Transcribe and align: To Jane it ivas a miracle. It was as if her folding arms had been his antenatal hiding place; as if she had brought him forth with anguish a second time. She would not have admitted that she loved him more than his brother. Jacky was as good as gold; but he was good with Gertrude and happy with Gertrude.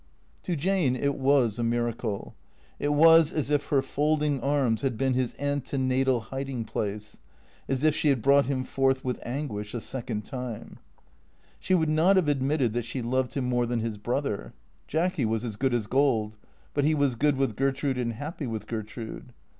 To 0.41 0.55
Jane 0.55 0.95
it 0.95 1.11
ivas 1.13 1.59
a 1.59 1.63
miracle. 1.63 2.33
It 2.79 2.87
was 2.91 3.31
as 3.31 3.51
if 3.51 3.67
her 3.67 3.83
folding 3.83 4.39
arms 4.41 4.81
had 4.81 4.97
been 4.97 5.13
his 5.13 5.35
antenatal 5.37 6.21
hiding 6.31 6.65
place; 6.65 7.19
as 7.69 7.83
if 7.83 7.95
she 7.95 8.07
had 8.07 8.19
brought 8.23 8.47
him 8.47 8.63
forth 8.63 9.05
with 9.05 9.19
anguish 9.23 9.75
a 9.75 9.79
second 9.79 10.23
time. 10.25 10.79
She 11.59 11.75
would 11.75 11.87
not 11.87 12.15
have 12.15 12.29
admitted 12.29 12.73
that 12.73 12.83
she 12.85 13.03
loved 13.03 13.35
him 13.35 13.45
more 13.47 13.67
than 13.67 13.81
his 13.81 13.99
brother. 13.99 14.53
Jacky 14.87 15.23
was 15.23 15.45
as 15.45 15.55
good 15.55 15.71
as 15.71 15.85
gold; 15.85 16.35
but 16.73 16.83
he 16.83 16.95
was 16.95 17.13
good 17.13 17.37
with 17.37 17.55
Gertrude 17.55 17.99
and 17.99 18.13
happy 18.13 18.47
with 18.47 18.65
Gertrude. 18.65 19.33